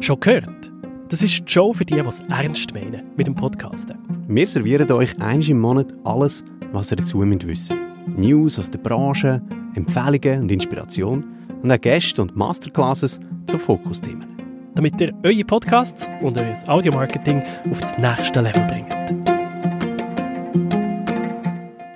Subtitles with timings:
[0.00, 0.70] Schon gehört?
[1.08, 3.98] Das ist die Show für die, die es ernst meinen mit dem Podcasten.
[4.28, 7.74] Wir servieren euch einmal im Monat alles, was ihr dazu wissen müsst.
[8.06, 9.42] News aus der Branche,
[9.74, 11.24] Empfehlungen und Inspiration
[11.62, 14.36] und auch Gäste und Masterclasses zu Fokusthemen.
[14.76, 18.94] Damit ihr eure Podcasts und euer Audiomarketing auf das nächste Level bringt.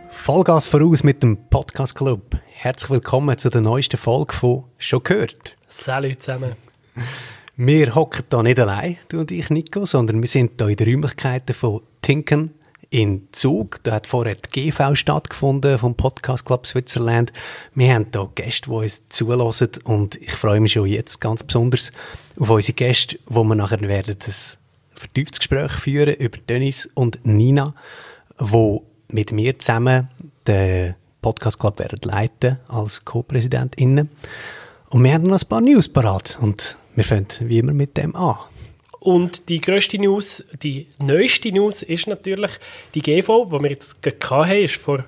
[0.08, 2.36] Vollgas voraus mit dem Podcast Club.
[2.46, 5.56] Herzlich willkommen zu der neuesten Folge von «Schon gehört».
[5.68, 6.52] Salut zusammen.
[7.56, 10.88] Wir hocken hier nicht allein, du und ich, Nico, sondern wir sind hier in den
[10.88, 12.54] Räumlichkeiten von Tinken
[12.88, 13.78] in Zug.
[13.82, 17.30] Da hat vorher die GV stattgefunden vom Podcast Club Switzerland.
[17.74, 21.92] Wir haben hier Gäste, die uns zulassen und ich freue mich schon jetzt ganz besonders
[22.38, 24.32] auf unsere Gäste, wo wir nachher werden ein
[24.94, 27.74] vertieftes Gespräch führen über Dennis und Nina,
[28.38, 30.08] wo mit mir zusammen
[30.46, 34.08] den Podcast Club werden leiten als Co-Präsidentinnen.
[34.88, 38.14] Und wir haben noch ein paar News parat und wir fangen wie immer mit dem
[38.16, 38.36] an.
[39.00, 42.52] Und die grösste News, die neueste News ist natürlich
[42.94, 45.04] die GV, die wir jetzt gerade hatten, ist vor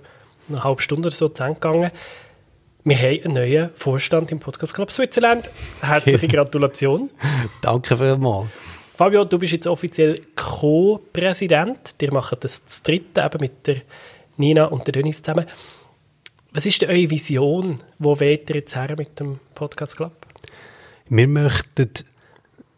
[0.49, 1.91] einer halben Stunde oder so zusammengegangen.
[2.83, 5.49] Wir haben einen neuen Vorstand im Podcast Club Switzerland.
[5.81, 7.09] Herzliche Gratulation.
[7.63, 8.49] Danke vielmals.
[8.95, 11.95] Fabio, du bist jetzt offiziell Co-Präsident.
[11.99, 13.77] Wir machen das zu dritte eben mit der
[14.37, 15.47] Nina und der Dennis zusammen.
[16.53, 17.83] Was ist denn eure Vision?
[17.99, 20.24] Wo weht ihr jetzt her mit dem Podcast Club?
[21.09, 21.91] Wir möchten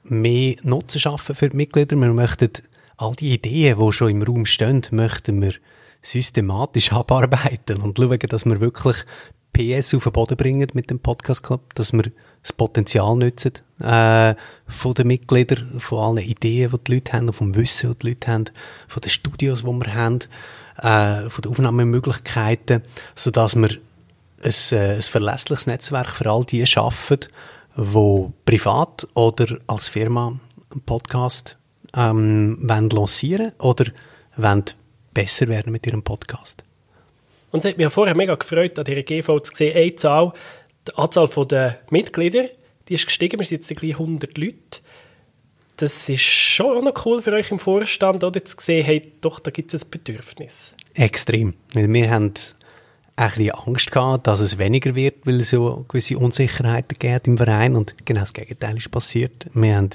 [0.02, 1.96] mehr Nutzen schaffen für die Mitglieder.
[1.96, 2.50] Wir möchten
[2.96, 5.55] all die Ideen, die schon im Raum stehen, möchten wir
[6.02, 8.96] systematisch abarbeiten und schauen, dass wir wirklich
[9.52, 12.10] PS auf den Boden bringen mit dem Podcast Club, dass wir
[12.42, 14.34] das Potenzial nutzen äh,
[14.66, 18.33] von den Mitgliedern, von allen Ideen, die die Leute haben, vom Wissen, das die Leute
[18.33, 18.44] haben,
[18.86, 20.18] von den Studios, die wir haben,
[20.78, 22.83] äh, von den Aufnahmemöglichkeiten,
[23.14, 23.70] sodass wir
[24.44, 27.20] ein, äh, ein verlässliches Netzwerk für all die schaffen,
[27.77, 30.38] die privat oder als Firma
[30.70, 31.58] einen Podcast
[31.94, 33.86] ähm, wollen lancieren oder
[34.36, 34.64] wollen
[35.12, 36.64] besser werden mit ihrem Podcast.
[37.52, 40.33] Und es hat mich vorher mega gefreut, an dieser GV zu sehen, eine Zahl,
[40.89, 42.46] die Anzahl der Mitglieder,
[42.89, 44.80] die ist gestiegen, wir sind jetzt gleich 100 Leute.
[45.77, 49.40] Das ist schon auch noch cool für euch im Vorstand, oder zu sehen, hey, doch,
[49.40, 50.74] da gibt es ein Bedürfnis.
[50.95, 52.34] Extrem, weil wir haben
[53.16, 57.38] ein bisschen Angst gehabt, dass es weniger wird, weil es so gewisse Unsicherheiten gibt im
[57.38, 59.46] Verein und genau das Gegenteil ist passiert.
[59.54, 59.90] Wir haben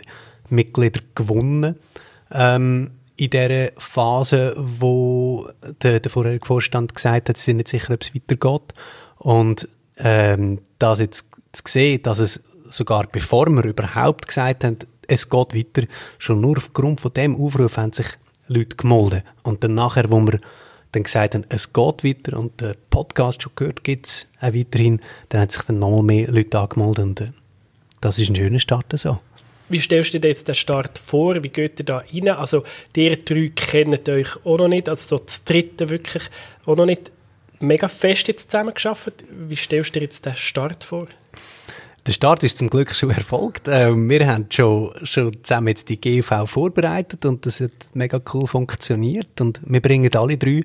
[0.49, 1.75] Mitglieder gewonnen
[2.31, 5.47] ähm, in der Phase, wo
[5.83, 8.73] der, der vorherige Vorstand gesagt hat, sie sind nicht sicher, ob es weitergeht
[9.19, 9.67] und
[9.97, 14.77] ähm, das jetzt zu sehen, dass es sogar bevor wir überhaupt gesagt haben,
[15.07, 18.07] es geht weiter, schon nur aufgrund von dem Aufruf haben sich
[18.47, 19.23] Leute gemolden.
[19.43, 20.39] Und dann nachher, wo wir
[20.91, 24.99] dann gesagt haben, es geht weiter und der Podcast schon gehört, gibt es auch weiterhin,
[25.29, 27.31] dann haben sich dann nochmal mehr Leute angemeldet und äh,
[28.01, 29.19] das ist ein schöner Start so.
[29.69, 31.41] Wie stellst du dir jetzt den Start vor?
[31.41, 32.29] Wie geht ihr da rein?
[32.29, 32.63] Also,
[32.95, 36.23] die drei kennen euch auch noch nicht, also so das dritte wirklich
[36.65, 37.09] auch noch nicht
[37.61, 39.13] mega fest jetzt zusammen geschafft.
[39.29, 41.07] Wie stellst du dir jetzt den Start vor?
[42.07, 43.67] Der Start ist zum Glück schon erfolgt.
[43.67, 48.47] Äh, wir haben schon, schon zusammen jetzt die GV vorbereitet und das hat mega cool
[48.47, 50.61] funktioniert und wir bringen alle drei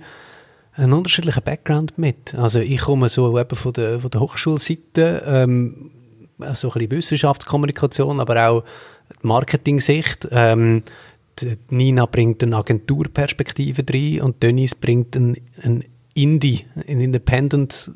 [0.76, 2.34] einen unterschiedlichen Background mit.
[2.34, 5.90] Also ich komme so eben von der, von der Hochschulseite, ähm,
[6.52, 8.64] so ein bisschen Wissenschaftskommunikation, aber auch
[9.22, 10.28] die Marketing-Sicht.
[10.30, 10.82] Ähm,
[11.70, 17.90] Nina bringt eine Agenturperspektive rein und Dennis bringt ein, ein Indie, ein Independent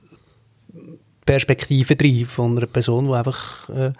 [1.26, 3.92] Perspektive drin von einer Person, die einfach, äh,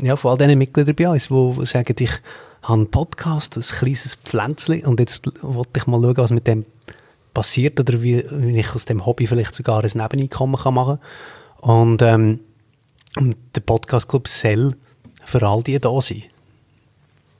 [0.00, 2.10] ja, von all diesen Mitgliedern bei uns, die sagen, ich
[2.62, 6.66] habe einen Podcast, ein kleines Pflänzchen und jetzt wollte ich mal schauen, was mit dem
[7.34, 10.98] passiert oder wie, wie ich aus dem Hobby vielleicht sogar ein Nebeneinkommen kann machen
[11.60, 12.40] und ähm,
[13.54, 14.74] der Podcast Club soll
[15.24, 16.24] für all die da sein.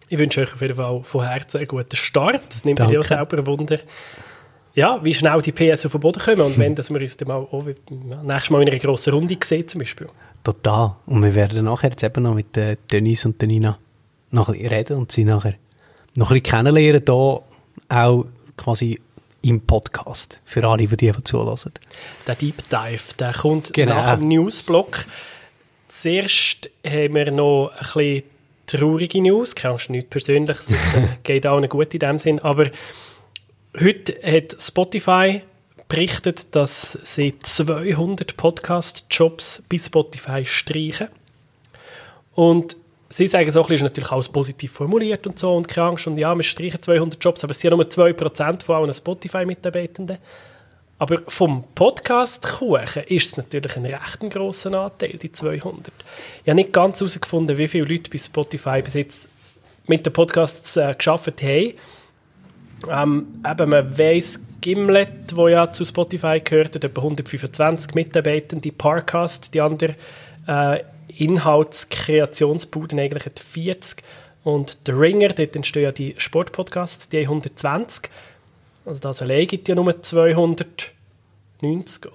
[0.08, 2.40] Ich wünsche euch auf jeden Fall von Herzen einen guten Start.
[2.48, 2.92] Das nimmt Danke.
[2.92, 3.78] mich auch selber ein Wunder
[4.78, 7.26] ja, wie schnell die PS auf den Boden kommen und wenn, dass wir uns dann
[7.26, 10.06] mal auch nächstes Mal in einer grossen Runde sehen zum Beispiel.
[10.44, 10.94] Total.
[11.06, 13.76] Und wir werden nachher jetzt eben noch mit äh, Denise und Nina
[14.30, 15.54] noch ein bisschen reden und sie nachher
[16.14, 17.42] noch ein bisschen kennenlernen, hier
[17.88, 18.26] auch
[18.56, 19.00] quasi
[19.42, 21.72] im Podcast, für alle, die die zulassen.
[22.28, 23.94] Der Deep Dive, der kommt genau.
[23.94, 25.06] nach dem Newsblock.
[25.88, 28.22] Zuerst haben wir noch ein bisschen
[28.68, 32.38] traurige News, kannst du nichts Persönliches, es äh, geht auch nicht gut in dem Sinn,
[32.38, 32.70] aber
[33.76, 35.42] Heute hat Spotify
[35.88, 41.08] berichtet, dass sie 200 Podcast-Jobs bei Spotify streichen.
[42.34, 42.76] Und
[43.10, 46.06] sie sagen, so ist natürlich alles positiv formuliert und so und keine Angst.
[46.06, 50.18] Und ja, wir streichen 200 Jobs, aber es sind nur 2% von allen Spotify-Mitarbeitenden.
[50.98, 55.92] Aber vom Podcast-Kuchen ist es natürlich ein recht grosser Anteil, die 200.
[56.42, 59.28] Ich habe nicht ganz herausgefunden, wie viele Leute bei Spotify bis jetzt
[59.86, 61.74] mit den Podcasts äh, geschafft haben.
[62.90, 69.54] Ähm, eben, man weiss, Gimlet, wo ja zu Spotify gehört, hat etwa 125 Mitarbeitende, Parcast,
[69.54, 69.94] die andere
[70.46, 70.80] äh,
[71.16, 74.02] Inhaltskreationsbuden eigentlich hat 40
[74.44, 78.10] und der Ringer, dort entstehen ja die Sportpodcasts, die haben 120.
[78.84, 80.92] Also das allein gibt ja nur 290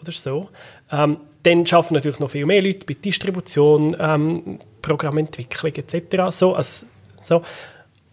[0.01, 0.49] oder so.
[0.91, 6.35] Ähm, dann arbeiten natürlich noch viel mehr Leute bei Distribution, ähm, Programmentwicklung etc.
[6.35, 6.85] So, also,
[7.21, 7.35] so.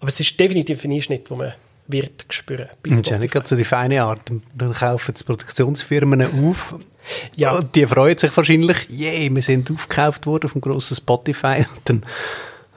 [0.01, 1.55] Aber es ist definitiv ein Einschnitt, den man
[1.91, 2.69] wird spüren.
[2.83, 4.21] Das ist ja nicht gerade so die feine Art.
[4.55, 6.77] Dann kaufen die Produktionsfirmen auf.
[7.37, 7.53] Ja.
[7.57, 11.65] Und die freuen sich wahrscheinlich, yay, yeah, wir sind aufgekauft worden vom grossen Spotify.
[11.77, 12.07] Und dann,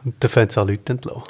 [0.05, 1.23] und dann fangen sie an Leute entlassen.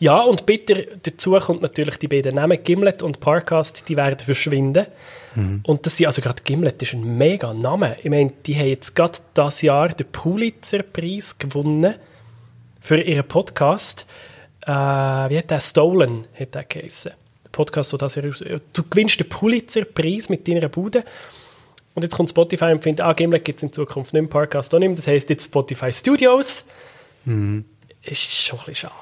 [0.00, 4.86] Ja, und bitte dazu kommt natürlich die beiden Namen Gimlet und Parcast, die werden verschwinden.
[5.34, 5.60] Mhm.
[5.62, 7.96] Und das sind also gerade Gimlet ist ein mega Name.
[8.02, 11.96] Ich meine, die haben jetzt gerade das Jahr den Pulitzer-Preis gewonnen
[12.80, 14.06] für ihren Podcast.
[14.62, 17.12] Äh, wie hat der Stolen, hat der geheißen.
[17.52, 21.04] Podcast, wo das Du gewinnst den Pulitzer-Preis mit deiner Bude.
[21.94, 24.74] Und jetzt kommt Spotify und findet, ah, Gimlet gibt es in Zukunft nicht im Podcast
[24.74, 24.96] auch nicht mehr.
[24.96, 26.64] Das heisst jetzt Spotify Studios.
[27.24, 27.64] Mhm.
[28.02, 28.94] Ist schon ein bisschen schade.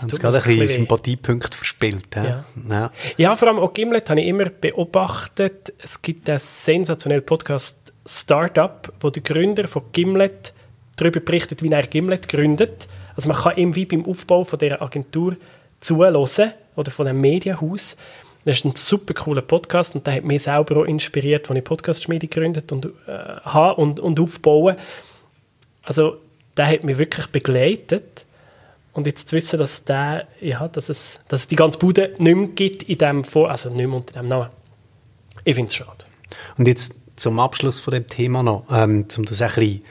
[0.00, 2.16] Haben sie gerade ein bisschen Sympathiepunkte verspielt.
[2.16, 2.44] Ja.
[2.68, 2.90] Ja.
[3.16, 5.72] ja, vor allem auch Gimlet habe ich immer beobachtet.
[5.78, 10.54] Es gibt einen sensationellen Podcast Startup, wo der Gründer von Gimlet
[10.96, 12.88] darüber berichtet, wie er Gimlet gründet.
[13.14, 15.36] Also man kann ihm wie beim Aufbau von dieser Agentur
[15.80, 16.16] zuhören
[16.76, 17.96] oder von einem Medienhaus.
[18.44, 21.64] Das ist ein super cooler Podcast und der hat mich selber auch inspiriert, als ich
[21.64, 22.90] Podcast-Schmiede gegründet und, äh,
[23.44, 24.76] habe und, und aufbauen.
[25.82, 26.16] Also
[26.56, 28.26] der hat mich wirklich begleitet
[28.92, 32.36] und jetzt zu wissen, dass, der, ja, dass, es, dass es die ganze Bude nicht
[32.36, 34.48] mehr gibt, in dem Vor also nicht mehr unter dem Namen.
[35.44, 36.04] Ich finde es schade.
[36.58, 39.82] Und jetzt zum Abschluss von dem Thema noch, ähm, um das ein bisschen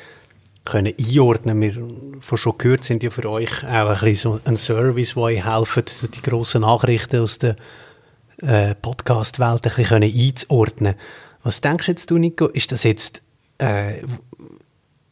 [0.66, 1.74] können einordnen Wir
[2.22, 5.46] von schon gehört sind ja für euch auch ein bisschen so ein Service, wo euch
[5.46, 7.56] helfen, die grossen Nachrichten aus der
[8.38, 10.96] äh, Podcast-Welt ein bisschen einzuordnen.
[11.44, 12.48] Was denkst du jetzt, du Nico?
[12.48, 13.24] Ist das jetzt
[13.58, 14.02] äh,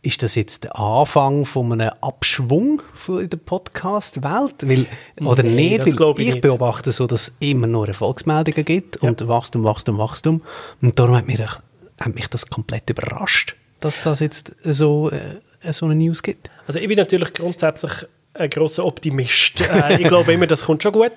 [0.02, 4.88] ist das jetzt der Anfang von einem Abschwung in der Podcast-Welt?
[5.22, 5.88] Oder nee, nicht?
[5.88, 9.10] Ich, ich beobachte so, dass es immer nur Erfolgsmeldungen gibt ja.
[9.10, 10.42] und Wachstum, Wachstum, Wachstum.
[10.82, 15.86] Und darum hat mich, hat mich das komplett überrascht, dass das jetzt so, äh, so
[15.86, 16.50] eine News gibt.
[16.68, 19.62] Also ich bin natürlich grundsätzlich ein großer Optimist.
[19.62, 21.14] äh, ich glaube immer, das kommt schon gut.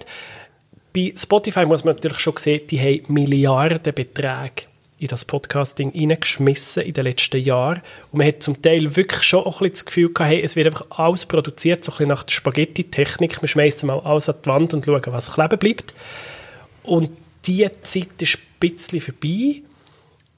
[0.94, 4.66] Bei Spotify muss man natürlich schon sehen, die haben Milliardenbeträge
[4.98, 7.82] in das Podcasting reingeschmissen in den letzten Jahren.
[8.12, 10.54] Und man hat zum Teil wirklich schon auch ein bisschen das Gefühl gehabt, hey, es
[10.54, 13.42] wird einfach alles produziert, so ein bisschen nach der Spaghetti-Technik.
[13.42, 15.94] Wir schmeißen mal alles an die Wand und schauen, was kleben bleibt.
[16.84, 17.10] Und
[17.46, 19.62] diese Zeit ist ein bisschen vorbei.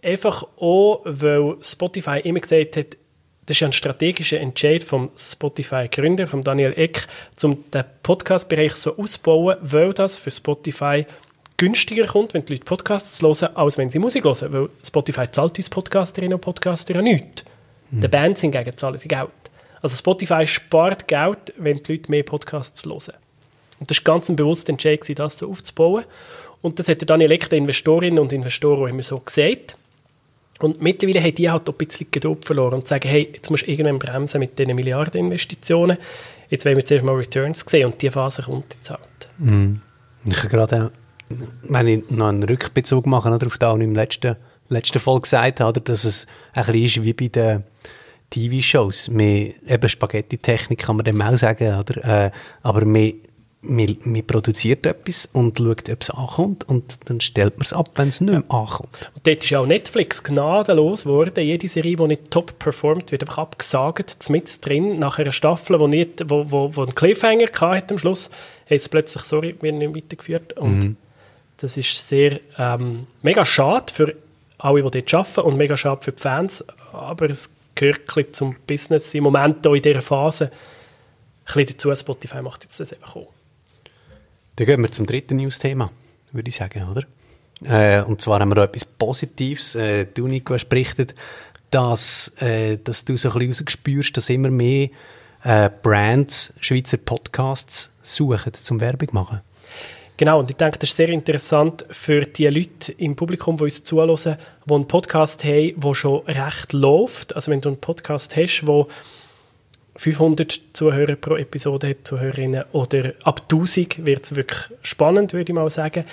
[0.05, 2.97] Einfach auch, weil Spotify immer gesagt hat,
[3.47, 7.06] das ist ein strategischer Entscheid vom Spotify-Gründer, von Daniel Eck,
[7.43, 11.06] um den Podcast-Bereich so auszubauen, weil das für Spotify
[11.56, 14.53] günstiger kommt, wenn die Leute Podcasts hören, als wenn sie Musik hören.
[14.53, 17.45] Weil Spotify zahlt uns Podcasterinnen und Podcaster ja nichts.
[17.91, 18.01] Mhm.
[18.01, 19.29] Die Bands hingegen zahlen sie Geld.
[19.83, 23.15] Also Spotify spart Geld, wenn die Leute mehr Podcasts hören.
[23.79, 26.05] Und das war ganz ein bewusster Entscheid, das so aufzubauen.
[26.62, 29.77] Und das hat der Daniel Eck den Investorinnen und Investoren immer so gesagt.
[30.65, 33.67] Und mittlerweile haben die halt auch ein bisschen Geduld verloren und sagen, hey, jetzt musst
[33.67, 35.99] du irgendwann bremsen mit diesen Milliardeninvestitionen.
[36.49, 39.01] Jetzt wollen wir zuerst mal Returns sehen und die Phase kommt jetzt halt.
[39.39, 39.81] Mhm.
[40.25, 40.93] Ich habe gerade
[41.63, 44.37] wenn ich noch einen Rückbezug mache oder auf das, was ich im letzten,
[44.69, 47.65] letzten Folge gesagt habe, dass es ein bisschen ist wie bei den
[48.31, 49.09] TV-Shows.
[49.09, 52.27] Eben Spaghetti-Technik kann man dem auch sagen, oder?
[52.27, 52.31] Äh,
[52.63, 53.15] aber wir,
[53.67, 57.91] wir, wir produziert etwas und schaut, ob es ankommt und dann stellt man es ab,
[57.97, 59.11] wenn es nicht mehr ankommt.
[59.15, 61.44] Und dort ist auch Netflix gnadenlos geworden.
[61.44, 65.89] Jede Serie, die nicht top performt, wird einfach abgesagt, mit drin, nach einer Staffel, die
[65.89, 68.31] nicht, wo, wo, wo einen Cliffhanger hatte am Schluss,
[68.69, 70.97] haben sie plötzlich, sorry, wir nicht weitergeführt und mhm.
[71.56, 74.15] Das ist sehr ähm, mega schade für
[74.59, 79.15] alle, die dort arbeiten und mega schade für die Fans, aber es gehört zum Business
[79.15, 81.94] im Moment auch in dieser Phase ein bisschen dazu.
[81.94, 83.33] Spotify macht jetzt das einfach auch.
[84.56, 85.91] Dann gehen wir zum dritten News-Thema,
[86.32, 87.05] würde ich sagen, oder?
[87.65, 89.75] Äh, und zwar haben wir noch etwas Positives.
[89.75, 91.15] Äh, du, Nico, hast berichtet,
[91.70, 94.91] dass, äh, dass du so ein bisschen rausgespürst, dass immer mehr
[95.43, 99.41] äh, Brands Schweizer Podcasts suchen, zum Werbung machen.
[100.17, 103.82] Genau, und ich denke, das ist sehr interessant für die Leute im Publikum, die uns
[103.82, 107.34] zuhören, die einen Podcast haben, der schon recht läuft.
[107.34, 108.87] Also wenn du einen Podcast hast, der
[109.96, 115.55] 500 Zuhörer pro Episode hat, Zuhörerinnen, oder ab 1000 wird es wirklich spannend, würde ich
[115.55, 116.05] mal sagen.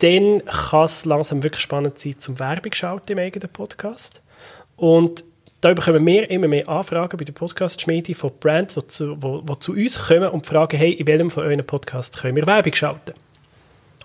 [0.00, 4.22] Dann kann es langsam wirklich spannend sein, zum Werbung schalten im eigenen Podcast.
[4.76, 5.24] Und
[5.60, 9.56] da bekommen wir immer mehr Anfragen bei der Podcast-Schmiede von Brands, die zu, wo, wo
[9.56, 13.14] zu uns kommen und fragen, hey, in welchem von euren Podcasts können wir Werbung schalten?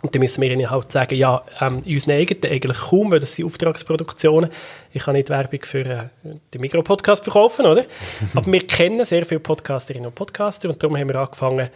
[0.03, 3.19] Und dann müssen wir ihnen halt sagen, ja, ähm, in unseren eigenen eigentlich kaum, weil
[3.19, 4.49] das sind Auftragsproduktionen.
[4.91, 6.09] Ich kann nicht Werbung für äh,
[6.53, 7.85] den Mikro-Podcast verkaufen, oder?
[8.35, 11.69] Aber wir kennen sehr viele Podcasterinnen und Podcaster und darum haben wir angefangen,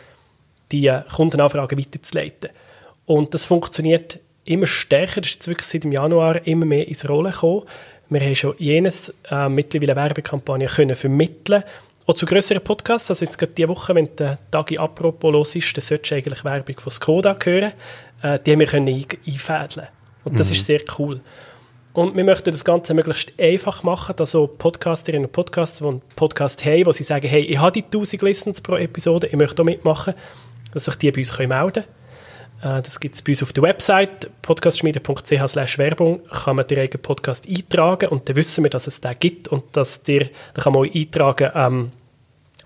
[0.74, 2.50] die äh, Kundenanfragen weiterzuleiten.
[3.05, 7.07] Und das funktioniert immer stärker, das ist jetzt wirklich seit dem Januar immer mehr ins
[7.07, 7.63] Rollen gekommen.
[8.10, 11.63] Wir haben schon jenes äh, mittlerweile Werbekampagne können vermitteln
[12.07, 13.12] auch zu größeren Podcasts.
[13.12, 16.43] Also jetzt gerade diese Woche, wenn der Tagi apropos los ist, dann solltest du eigentlich
[16.43, 17.74] Werbung von Skoda hören.
[18.21, 19.88] Äh, die haben wir können einfädeln
[20.24, 20.53] Und das mhm.
[20.53, 21.21] ist sehr cool.
[21.93, 26.01] Und wir möchten das Ganze möglichst einfach machen, dass so Podcasterinnen und Podcaster, die einen
[26.15, 29.63] Podcast haben, wo sie sagen, hey, ich habe die 1000 Listens pro Episode, ich möchte
[29.63, 30.13] auch mitmachen,
[30.74, 31.86] dass sich die bei uns können melden
[32.62, 32.77] können.
[32.77, 36.79] Äh, das gibt es bei uns auf der Website podcastschmiede.ch slash Werbung kann man den
[36.79, 40.62] eigenen Podcast eintragen und dann wissen wir, dass es den gibt und dass dir, da
[40.62, 41.91] kann man auch eintragen, ähm,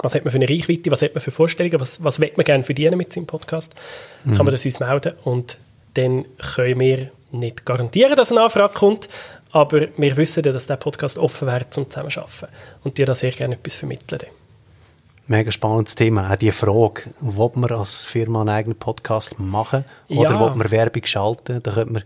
[0.02, 2.44] was hat man für eine Reichweite, was hat man für Vorstellungen, was, was will man
[2.44, 3.76] gerne verdienen mit seinem Podcast,
[4.24, 4.36] mhm.
[4.36, 5.58] kann man das uns melden und
[5.94, 9.08] dann können wir nicht garantieren, dass eine Anfrage kommt,
[9.52, 12.48] aber wir wissen, dass der Podcast offen wäre zum Zusammenarbeiten
[12.84, 14.22] und dir da sehr gerne etwas vermitteln.
[15.28, 16.32] Mega spannendes Thema.
[16.32, 17.04] Auch die Frage,
[17.38, 20.42] ob man als Firma einen eigenen Podcast machen oder ja.
[20.42, 22.04] ob man Werbung schalten, da könnte man,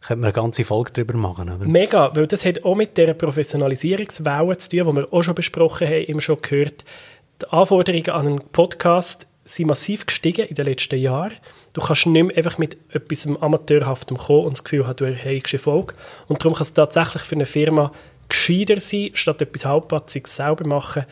[0.00, 1.50] könnte man eine ganze Folge darüber machen.
[1.50, 1.66] Oder?
[1.66, 5.86] Mega, weil das hat auch mit der Professionalisierungswelle zu tun, die wir auch schon besprochen
[5.86, 6.84] haben, immer schon gehört.
[7.42, 11.32] Die Anforderungen an einen Podcast sind massiv gestiegen in den letzten Jahren.
[11.72, 15.52] Du kannst nicht mehr einfach mit etwas Amateurhaftem kommen und das Gefühl haben, du erhältst
[15.52, 15.94] Erfolg.
[16.28, 17.90] Und darum kann es tatsächlich für eine Firma
[18.28, 21.04] gescheiter sein, statt etwas Halbpatziges selber machen,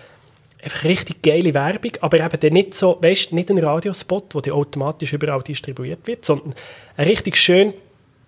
[0.63, 5.13] einfach richtig geile Werbung, aber eben dann nicht so, weißt, nicht ein Radiospot, der automatisch
[5.13, 6.55] überall distribuiert wird, sondern
[6.97, 7.75] eine richtig schön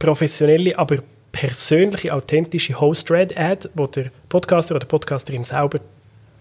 [0.01, 0.99] professionelle, aber
[1.31, 5.79] persönliche, authentische Host-Read-Ad, wo der Podcaster oder Podcasterin selber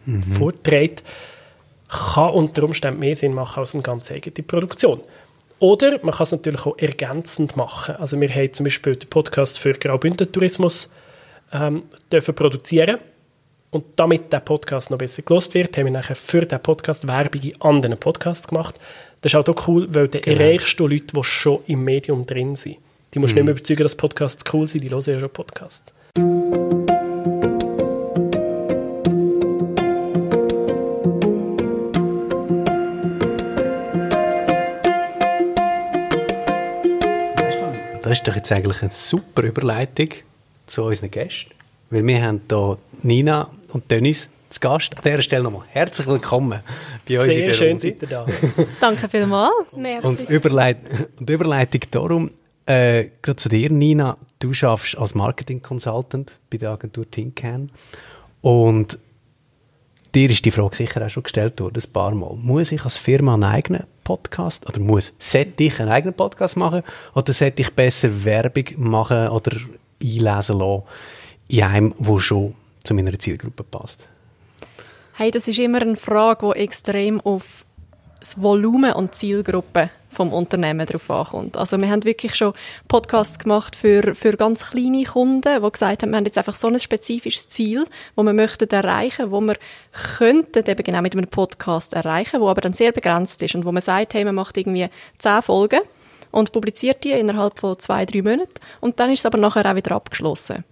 [0.05, 0.23] mhm.
[0.23, 1.03] vorträgt,
[1.91, 5.01] kann unter Umständen mehr Sinn machen als eine ganz eigene Produktion.
[5.59, 7.95] Oder man kann es natürlich auch ergänzend machen.
[7.97, 10.89] Also wir haben zum Beispiel den Podcast für Graubünden Tourismus
[11.53, 12.97] ähm, dürfen produzieren
[13.69, 17.41] und damit der Podcast noch besser gelost wird, haben wir nachher für den Podcast Werbung
[17.41, 18.75] in anderen Podcasts gemacht.
[19.21, 20.41] Das ist auch halt cool, weil dann genau.
[20.41, 22.77] erreichst du Leute, die schon im Medium drin sind.
[23.13, 23.39] Die musst mhm.
[23.39, 25.93] nicht mehr überzeugen, dass Podcasts cool sind, die hören ja schon Podcasts.
[38.21, 40.09] Ist doch jetzt eigentlich eine super Überleitung
[40.67, 41.49] zu unseren Gästen.
[41.89, 44.95] Weil wir haben hier Nina und Dennis zu Gast.
[44.95, 46.61] An dieser Stelle nochmal herzlich willkommen
[47.09, 48.27] bei uns Sehr in der schön seid ihr da.
[48.79, 49.51] Danke vielmals.
[49.75, 50.07] Merci.
[50.07, 50.77] Und, Überleit
[51.19, 52.31] und Überleitung darum,
[52.67, 54.17] äh, gerade zu dir, Nina.
[54.37, 57.71] Du arbeitest als Marketing-Consultant bei der Agentur Tinkan.
[58.41, 58.99] Und
[60.13, 62.35] dir ist die Frage sicher auch schon gestellt worden, ein paar Mal.
[62.35, 66.83] Muss ich als Firma einen eigenen Podcast, oder muss, sollte ich einen eigenen Podcast machen,
[67.15, 69.57] oder sollte ich besser Werbung machen oder
[70.01, 70.83] einlesen lassen
[71.47, 74.07] in einem, wo schon zu meiner Zielgruppe passt?
[75.13, 77.65] Hey, das ist immer eine Frage, die extrem auf
[78.19, 81.57] das Volumen und Zielgruppe vom Unternehmen darauf ankommt.
[81.57, 82.53] Also wir haben wirklich schon
[82.87, 86.67] Podcasts gemacht für, für ganz kleine Kunden, die gesagt haben, wir haben jetzt einfach so
[86.67, 89.55] ein spezifisches Ziel, das wir möchten erreichen, wo wir
[90.17, 93.71] könnten eben genau mit einem Podcast erreichen, wo aber dann sehr begrenzt ist und wo
[93.71, 95.81] man sagt, hey, man macht irgendwie zehn Folgen
[96.31, 99.75] und publiziert die innerhalb von zwei, drei Monaten und dann ist es aber nachher auch
[99.75, 100.63] wieder abgeschlossen.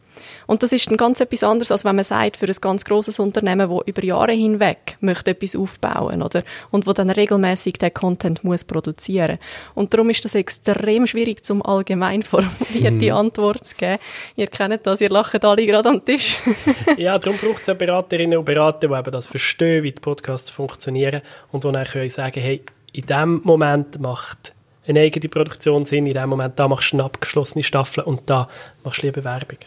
[0.48, 3.20] Und das ist dann ganz etwas anderes, als wenn man sagt, für ein ganz grosses
[3.20, 6.44] Unternehmen, das über Jahre hinweg möchte etwas aufbauen, oder?
[6.72, 9.40] Und wo dann regelmäßig den Content muss produzieren.
[9.76, 13.16] Und darum ist das extrem schwierig, zum allgemein formulierte hm.
[13.16, 14.00] Antwort zu geben.
[14.36, 16.38] Ihr kennt das, ihr lacht alle gerade am Tisch.
[16.98, 21.22] ja, darum braucht es Beraterinnen und Berater, die eben das verstehen, wie die Podcasts funktionieren
[21.52, 22.62] und die dann können sagen, hey,
[22.92, 24.54] in dem Moment macht
[24.88, 28.48] eine eigene Produktion Sinn, in dem Moment da machst du eine abgeschlossene Staffel und da
[28.84, 29.60] machst du lieber Werbung.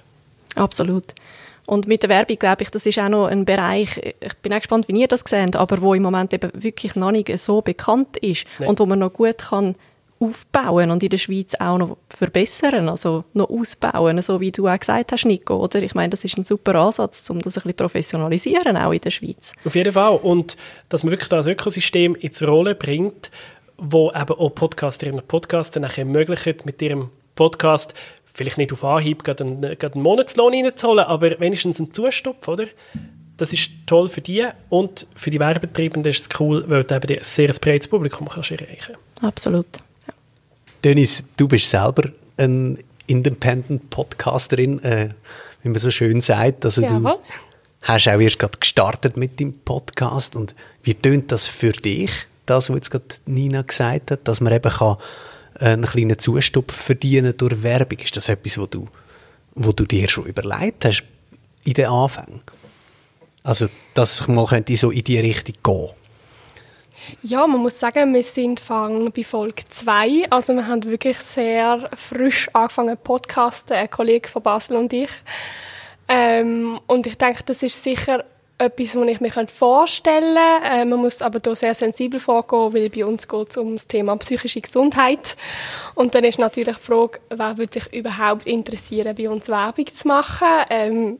[0.55, 1.15] Absolut.
[1.67, 4.59] Und mit der Werbung, glaube ich, das ist auch noch ein Bereich, ich bin auch
[4.59, 8.17] gespannt, wie ihr das seht, aber wo im Moment eben wirklich noch nicht so bekannt
[8.19, 8.69] ist Nein.
[8.69, 9.77] und wo man noch gut kann
[10.23, 14.79] aufbauen und in der Schweiz auch noch verbessern, also noch ausbauen, so wie du auch
[14.79, 15.83] gesagt hast, Nico, oder?
[15.83, 19.11] Ich meine, das ist ein super Ansatz, um das ein bisschen professionalisieren, auch in der
[19.11, 19.53] Schweiz.
[19.65, 20.17] Auf jeden Fall.
[20.23, 20.57] Und
[20.89, 23.31] dass man wirklich das Ökosystem ins Rollen bringt,
[23.79, 27.95] wo eben auch Podcasterinnen und Podcaster nachher ermöglichen, mit ihrem Podcast
[28.33, 32.67] vielleicht nicht auf Anhieb gerade einen, gerade einen Monatslohn reinzuholen, aber wenigstens einen Zustopf, oder?
[33.37, 37.19] Das ist toll für die und für die Werbetreibenden ist es cool, weil du eben
[37.19, 39.67] ein sehr breites Publikum kannst erreichen Absolut.
[40.07, 40.15] Ja.
[40.85, 45.09] Dennis, du bist selber ein Independent Podcasterin, äh,
[45.63, 46.65] wie man so schön sagt.
[46.65, 47.19] Also du,
[47.83, 52.11] hast auch erst gerade gestartet mit dem Podcast und wie tönt das für dich,
[52.47, 54.97] das, was jetzt gerade Nina gesagt hat, dass man eben kann
[55.63, 57.99] einen kleinen Zustupf verdienen durch Werbung?
[57.99, 58.89] Ist das etwas, wo du,
[59.55, 61.05] wo du dir schon überlegt hast
[61.65, 62.41] in den Anfängen?
[63.45, 65.91] Also, dass ich mal könnte so in die Richtung gehen
[67.23, 70.31] ja, man muss sagen, wir sind bei Folge 2.
[70.31, 75.11] Also wir haben wirklich sehr frisch angefangen podcasten, ein Kollege von Basel und ich.
[76.09, 78.25] Ähm, und ich denke, das ist sicher
[78.63, 80.69] etwas, was ich mir vorstellen könnte.
[80.69, 83.87] Äh, man muss aber hier sehr sensibel vorgehen, weil bei uns geht es um das
[83.87, 85.37] Thema psychische Gesundheit.
[85.95, 90.09] Und dann ist natürlich die Frage, wer würde sich überhaupt interessieren, bei uns Werbung zu
[90.09, 90.49] machen?
[90.71, 91.19] Ähm,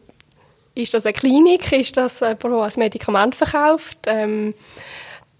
[0.75, 1.71] ist das eine Klinik?
[1.73, 3.99] Ist das jemand, der ein Medikament verkauft?
[4.07, 4.55] Ähm,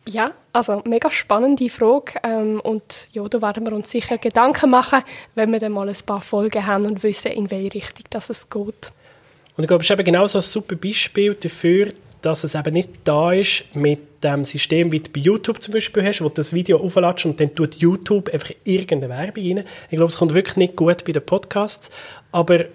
[0.07, 5.03] ja, also mega spannende Frage ähm, und ja, da werden wir uns sicher Gedanken machen,
[5.37, 8.51] wenn wir dann mal ein paar Folgen haben und wissen, in welche Richtung das es
[8.51, 8.93] geht.
[9.57, 11.89] Und ich glaube, es ist eben genau so ein super Beispiel dafür,
[12.23, 16.05] dass es eben nicht da ist mit dem System, wie du bei YouTube zum Beispiel
[16.05, 19.65] hast, wo du das Video aufladest und dann tut YouTube einfach irgendeine Werbung rein.
[19.91, 21.91] Ich glaube, es kommt wirklich nicht gut bei den Podcasts,
[22.31, 22.67] aber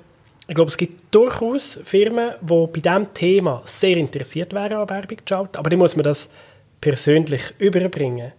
[0.50, 5.18] ich glaube, es gibt durchaus Firmen, die bei diesem Thema sehr interessiert wären an Werbung
[5.18, 6.30] zu schalten, aber dann muss man das
[6.80, 8.34] persönlich überbringen.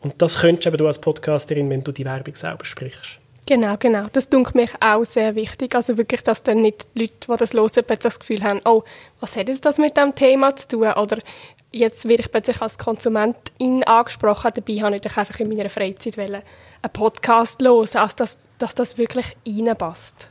[0.00, 3.18] Und das könntest du als Podcasterin, wenn du die Werbung selber sprichst.
[3.50, 4.06] Genau, genau.
[4.12, 5.74] Das tut mich auch sehr wichtig.
[5.74, 8.84] Also wirklich, dass dann nicht die Leute, die das hören, plötzlich das Gefühl haben, oh,
[9.18, 10.92] was hat es das mit dem Thema zu tun?
[10.92, 11.18] Oder
[11.72, 16.42] jetzt werde ich plötzlich als Konsumentin angesprochen, dabei habe ich einfach in meiner Freizeit einen
[16.92, 20.29] Podcast hören, also dass, dass das wirklich reinpasst.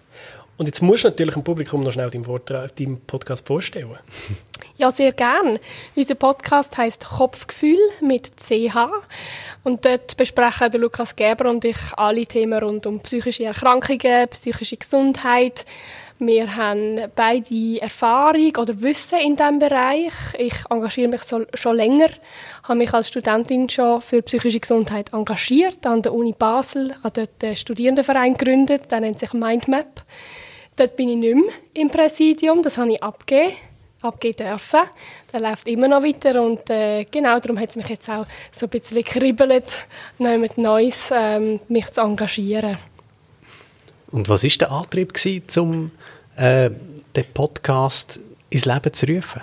[0.59, 3.97] Und jetzt musst du natürlich dem Publikum noch schnell deinen, Vortrag, deinen Podcast vorstellen.
[4.75, 5.57] Ja, sehr gern.
[5.95, 8.75] Unser Podcast heißt Kopfgefühl mit CH.
[9.63, 15.65] Und dort besprechen Lukas Geber und ich alle Themen rund um psychische Erkrankungen, psychische Gesundheit.
[16.17, 20.11] Wir haben beide Erfahrung oder Wissen in diesem Bereich.
[20.37, 22.09] Ich engagiere mich so, schon länger,
[22.63, 27.43] habe mich als Studentin schon für psychische Gesundheit engagiert an der Uni Basel, habe dort
[27.43, 30.03] einen Studierendenverein gegründet, der nennt sich Mindmap.
[30.79, 33.53] Dort bin ich nicht mehr im Präsidium, das habe ich abgegeben,
[34.01, 34.79] abgeben dürfen.
[35.33, 38.65] Der läuft immer noch weiter und äh, genau darum hat es mich jetzt auch so
[38.65, 39.87] ein bisschen kribbelt,
[40.19, 42.77] neu mit Neues ähm, mich zu engagieren.
[44.11, 45.91] Und was war der Antrieb gewesen, um
[46.37, 46.69] äh,
[47.13, 49.41] den Podcast ins Leben zu rufen?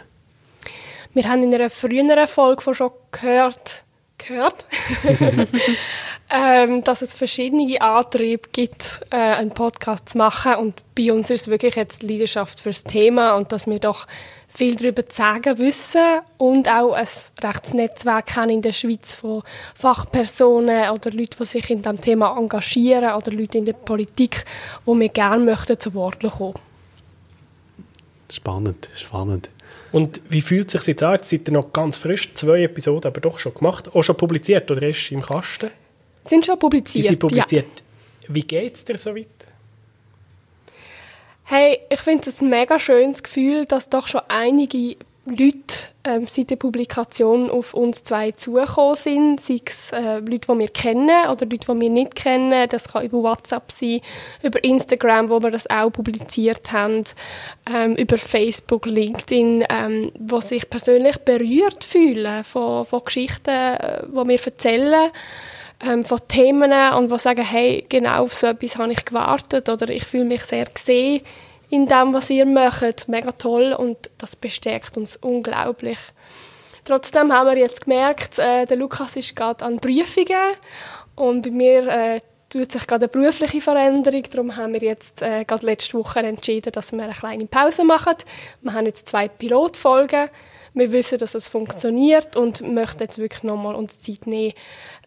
[1.12, 3.84] Wir haben in einer früheren Folge schon gehört,
[4.16, 4.64] gehört
[6.28, 10.56] ähm, dass es verschiedene Antriebe gibt, äh, einen Podcast zu machen.
[10.56, 14.06] Und bei uns ist es wirklich jetzt die Leidenschaft fürs Thema und dass wir doch
[14.48, 17.06] viel darüber zu sagen wissen und auch ein
[17.42, 19.42] Rechtsnetzwerk haben in der Schweiz von
[19.74, 24.44] Fachpersonen oder Leuten, die sich in diesem Thema engagieren oder Leute in der Politik,
[24.84, 26.54] wo wir gerne möchten zu Wort kommen.
[28.30, 29.50] Spannend, spannend.
[29.92, 31.14] Und wie fühlt es sich jetzt an?
[31.14, 34.70] Jetzt seid ihr noch ganz frisch, zwei Episoden aber doch schon gemacht, auch schon publiziert
[34.70, 35.70] oder ist im Kasten?
[36.28, 37.04] Sind schon publiziert.
[37.04, 37.66] Sie sind publiziert.
[38.22, 38.34] Ja.
[38.34, 39.26] Wie geht es dir so weit?
[41.44, 46.50] Hey, ich finde es ein mega schönes Gefühl, dass doch schon einige Leute ähm, seit
[46.50, 49.40] der Publikation auf uns zwei zugekommen sind.
[49.40, 52.68] Sei es äh, Leute, die wir kennen oder Leute, die wir nicht kennen.
[52.68, 54.00] Das kann über WhatsApp sein,
[54.42, 57.02] über Instagram, wo wir das auch publiziert haben,
[57.68, 64.28] ähm, über Facebook, LinkedIn, ähm, wo sich persönlich berührt fühlen von, von Geschichten, äh, die
[64.28, 65.10] wir erzählen
[65.80, 69.88] ähm, von Themen und die sagen, hey, genau auf so etwas habe ich gewartet oder
[69.88, 71.22] ich fühle mich sehr gesehen
[71.70, 73.08] in dem, was ihr macht.
[73.08, 75.98] Mega toll und das bestärkt uns unglaublich.
[76.84, 80.54] Trotzdem haben wir jetzt gemerkt, äh, der Lukas ist gerade an Prüfungen
[81.16, 84.22] und bei mir äh, tut sich gerade eine berufliche Veränderung.
[84.30, 88.14] Darum haben wir jetzt äh, gerade letzte Woche entschieden, dass wir eine kleine Pause machen.
[88.60, 90.28] Wir haben jetzt zwei Pilotfolgen.
[90.74, 94.52] Wir wissen, dass es funktioniert und möchten jetzt wirklich nochmal uns Zeit nehmen,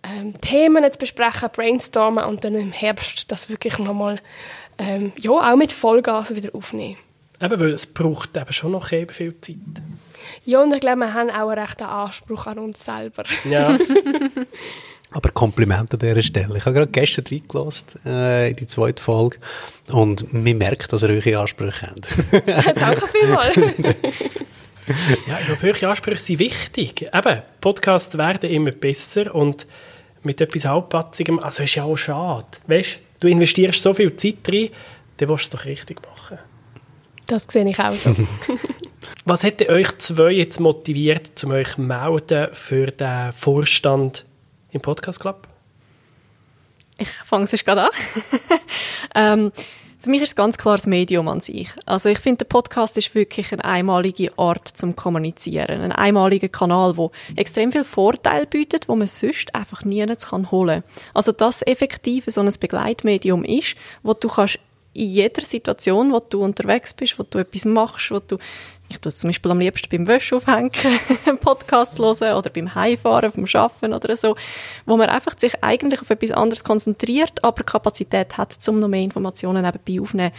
[0.03, 4.19] ähm, Themen zu besprechen, brainstormen und dann im Herbst das wirklich nochmal
[4.77, 6.97] ähm, ja, auch mit Vollgas wieder aufnehmen.
[7.41, 9.57] Eben, weil es braucht eben schon noch eben viel Zeit.
[10.45, 13.23] Ja, und ich glaube, wir haben auch einen rechten Anspruch an uns selber.
[13.49, 13.77] Ja.
[15.11, 16.57] Aber Kompliment an dieser Stelle.
[16.57, 19.37] Ich habe gerade gestern reingelassen, äh, in die zweite Folge
[19.87, 22.07] und man merkt, dass ihr eure Ansprüche habt.
[22.79, 23.55] Danke vielmals.
[23.55, 27.09] ja, ich glaube, höhere Ansprüche sind wichtig.
[27.11, 29.65] Eben, Podcasts werden immer besser und
[30.23, 32.45] mit etwas Halbpatzigem, also ist ja auch schade.
[32.67, 34.69] Weißt du, investierst so viel Zeit rein,
[35.17, 36.39] dann willst du es doch richtig machen.
[37.25, 38.15] Das sehe ich auch so.
[39.25, 44.25] Was hätte euch zwei jetzt motiviert, um euch zu melden für den Vorstand
[44.71, 45.47] im Podcast Club?
[46.97, 47.89] Ich fange es gerade an.
[49.15, 49.51] ähm,
[50.01, 51.71] Für mich ist es ganz klar das Medium an sich.
[51.85, 55.81] Also ich finde, der Podcast ist wirklich eine einmalige Art zum Kommunizieren.
[55.81, 60.83] Ein einmaliger Kanal, wo extrem viel Vorteil bietet, wo man sonst einfach nirgends kann holen.
[61.13, 64.59] Also das effektiv so ein Begleitmedium ist, wo du kannst
[64.93, 68.37] in jeder Situation, wo du unterwegs bist, wo du etwas machst, wo du
[68.89, 70.71] ich tue es zum Beispiel am liebsten beim Wäsche aufhängen,
[71.41, 74.35] Podcast hören oder beim Heimfahren, vom Schaffen oder so,
[74.85, 79.03] wo man einfach sich eigentlich auf etwas anderes konzentriert, aber Kapazität hat, um noch mehr
[79.03, 80.33] Informationen nebenbei aufzunehmen.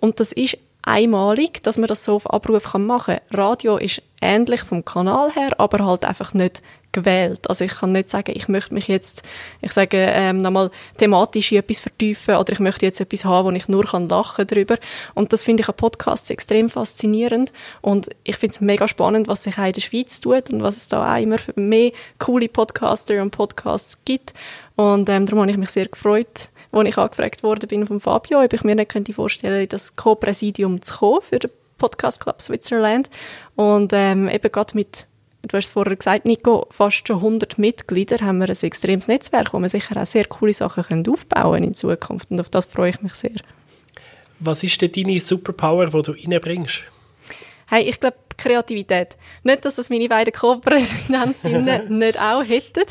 [0.00, 3.38] Und das ist einmalig, dass man das so auf Abruf machen kann.
[3.38, 6.62] Radio ist ähnlich vom Kanal her, aber halt einfach nicht
[6.92, 7.48] gewählt.
[7.48, 9.22] Also ich kann nicht sagen, ich möchte mich jetzt,
[9.60, 13.50] ich sage ähm, nochmal thematisch in etwas vertiefen oder ich möchte jetzt etwas haben, wo
[13.50, 14.76] ich nur kann lachen darüber.
[15.14, 19.42] Und das finde ich an Podcasts extrem faszinierend und ich finde es mega spannend, was
[19.42, 23.20] sich auch in der Schweiz tut und was es da auch immer mehr coole Podcaster
[23.22, 24.34] und Podcasts gibt.
[24.76, 28.42] Und ähm, darum habe ich mich sehr gefreut, als ich angefragt worden bin von Fabio,
[28.42, 33.10] ob ich mir nicht könnte vorstellen, das Co-Präsidium zu kommen für den Podcast Club Switzerland.
[33.56, 35.06] Und ähm, eben gerade mit
[35.42, 39.52] du hast es vorher gesagt, Nico, fast schon 100 Mitglieder haben wir ein extremes Netzwerk,
[39.52, 42.30] wo wir sicher auch sehr coole Sachen können aufbauen in Zukunft.
[42.30, 43.32] Und auf das freue ich mich sehr.
[44.40, 46.84] Was ist denn deine Superpower, die du reinbringst?
[47.68, 49.16] Hey, ich glaube, Kreativität.
[49.42, 52.84] Nicht, dass das meine beiden Co-Präsidentinnen nicht auch hätten,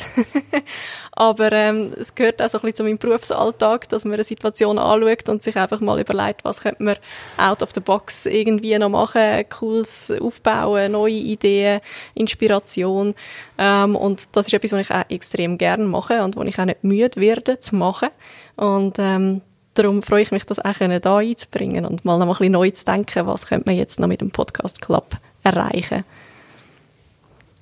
[1.12, 4.77] aber ähm, es gehört auch so ein bisschen zu meinem Berufsalltag, dass man eine Situation
[4.77, 6.95] anschaut und sich einfach mal überlegt, was könnte man
[7.38, 11.82] out of the box irgendwie noch machen, cooles aufbauen, neue Ideen,
[12.13, 13.15] Inspiration
[13.58, 16.65] ähm, und das ist etwas, was ich auch extrem gerne mache und wo ich auch
[16.65, 18.10] nicht müde werde zu machen
[18.56, 19.41] und ähm,
[19.73, 22.86] darum freue ich mich, das auch da einzubringen und mal noch ein bisschen neu zu
[22.86, 26.03] denken, was könnte man jetzt noch mit dem Podcast Club erreichen.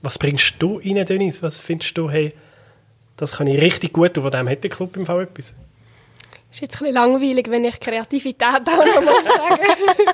[0.01, 1.41] Was bringst du rein, Denise?
[1.41, 2.33] Was findest du, hey,
[3.17, 5.53] das kann ich richtig gut und von dem hat der Club im Fall etwas?
[6.51, 9.61] ist jetzt ein bisschen langweilig, wenn ich Kreativität auch noch mal sage.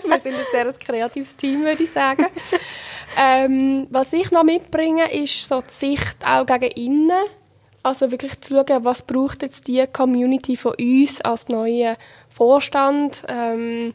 [0.07, 2.25] Wir sind ein sehr kreatives Team, würde ich sagen.
[3.17, 7.23] Ähm, was ich noch mitbringe, ist so die Sicht auch gegen innen.
[7.85, 11.95] Also wirklich zu schauen, was braucht jetzt die Community von uns als neuen
[12.29, 13.23] Vorstand.
[13.27, 13.93] Ähm,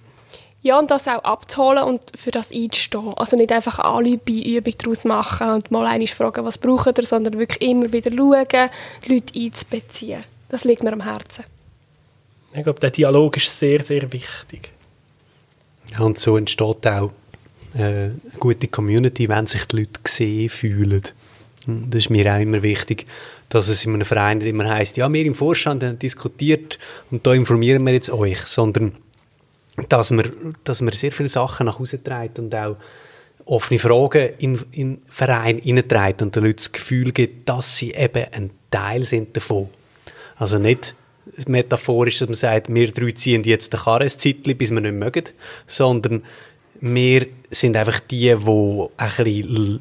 [0.62, 3.14] ja, und das auch abzuholen und für das einzustehen.
[3.16, 7.04] Also nicht einfach alle bei Übung daraus machen und mal einmal fragen, was braucht ihr,
[7.04, 8.70] sondern wirklich immer wieder schauen,
[9.04, 10.22] die Leute einzubeziehen.
[10.48, 11.44] Das liegt mir am Herzen.
[12.54, 14.70] Ich glaube, der Dialog ist sehr, sehr wichtig.
[15.90, 17.10] Ja, und so entsteht auch
[17.74, 21.02] äh, eine gute Community, wenn sich die Leute gesehen fühlen.
[21.66, 23.06] Das ist mir auch immer wichtig,
[23.50, 26.78] dass es in einem Verein nicht immer heisst, ja, wir im Vorstand haben diskutiert
[27.10, 28.92] und da informieren wir jetzt euch, sondern
[29.88, 32.76] dass man, dass man sehr viele Sachen nach Hause trägt und auch
[33.44, 38.26] offene Fragen in, in Verein hineinträgt und den Leuten das Gefühl gibt, dass sie eben
[38.32, 39.68] ein Teil sind davon.
[40.36, 40.94] Also nicht
[41.46, 45.24] metaphorisch, dass man sagt, wir drei ziehen jetzt den Karren ein bis wir nicht mögen,
[45.66, 46.22] sondern
[46.80, 49.80] wir sind einfach die, die ein bisschen, ein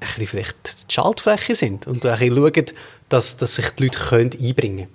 [0.00, 2.66] bisschen vielleicht die Schaltfläche sind und ein bisschen schauen,
[3.08, 4.88] dass, dass sich die Leute können einbringen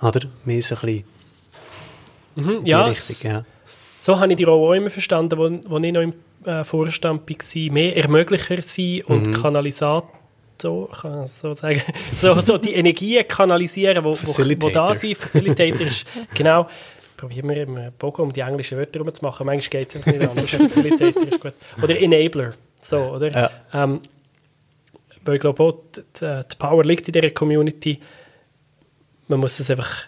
[0.00, 0.08] können.
[0.08, 0.20] Oder?
[0.44, 3.44] Wir sind ein bisschen mhm, ja, Richtung, ja.
[3.98, 7.22] So habe ich die Rolle auch immer verstanden, wo, wo ich noch im äh, Vorstand
[7.28, 7.72] war.
[7.72, 9.34] Mehr Ermöglicher sein und mhm.
[9.34, 11.82] Kanalisator, kann man so sagen,
[12.20, 15.16] so, so die Energien kanalisieren, wo, wo, wo da sind.
[15.16, 16.68] Facilitator ist, genau,
[17.16, 19.46] probieren wir im Bogen um die englischen Wörter rumzumachen.
[19.46, 20.50] Manchmal geht es nicht anders.
[20.50, 21.54] Facilitator ist gut.
[21.80, 23.30] Oder Enabler, so, oder?
[23.30, 23.50] Ja.
[23.72, 24.00] Ähm,
[25.24, 27.98] weil ich glaube auch, die, die Power liegt in dieser Community.
[29.28, 30.06] Man muss es einfach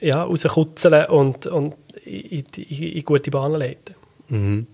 [0.00, 3.94] ja, rauskutzeln und, und in, in, in gute Bahnen leiten.
[4.28, 4.66] Mhm.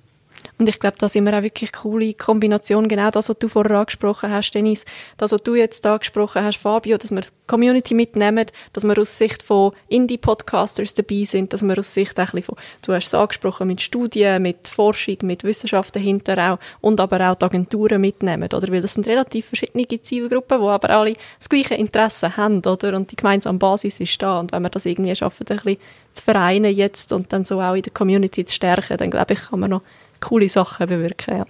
[0.59, 2.89] Und ich glaube, da sind wir auch wirklich coole Kombination.
[2.89, 4.85] Genau das, was du vorher angesprochen hast, Dennis.
[5.19, 9.19] Das, was du jetzt angesprochen hast, Fabio, dass wir die Community mitnehmen, dass wir aus
[9.19, 13.15] Sicht von Indie-Podcasters dabei sind, dass wir aus Sicht ein bisschen von, du hast es
[13.15, 18.49] angesprochen, mit Studien, mit Forschung, mit Wissenschaft dahinter auch und aber auch die Agenturen mitnehmen,
[18.53, 18.69] oder?
[18.73, 22.97] Weil das sind relativ verschiedene Zielgruppen, die aber alle das gleiche Interesse haben, oder?
[22.97, 24.41] Und die gemeinsame Basis ist da.
[24.41, 25.77] Und wenn wir das irgendwie schaffen, ein bisschen
[26.15, 29.41] zu vereinen jetzt und dann so auch in der Community zu stärken, dann glaube ich,
[29.41, 29.83] kann man noch
[30.21, 31.39] coole Sachen bewirken.
[31.39, 31.47] Ja.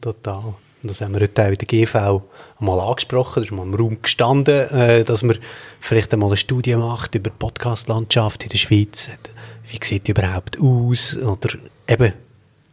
[0.00, 0.54] Total.
[0.82, 2.22] Das haben wir heute auch in der GV
[2.58, 5.38] mal angesprochen, da ist mal im Raum gestanden, äh, dass man
[5.78, 9.10] vielleicht einmal eine Studie macht über die Podcast-Landschaft in der Schweiz.
[9.68, 11.16] Wie sieht die überhaupt aus?
[11.18, 11.50] Oder
[11.86, 12.14] eben,